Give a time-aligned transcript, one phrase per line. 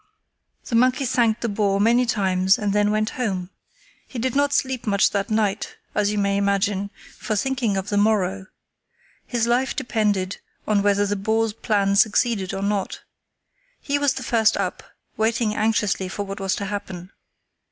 [0.65, 3.51] The monkey thanked the boar many times and then went home.
[4.07, 6.89] He did not sleep much that night, as you may imagine,
[7.19, 8.47] for thinking of the morrow.
[9.27, 10.37] His life depended
[10.67, 13.03] on whether the boar's plan succeeded or not.
[13.79, 14.81] He was the first up,
[15.17, 17.11] waiting anxiously for what was to happen.